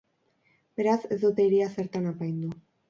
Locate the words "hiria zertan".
1.49-2.11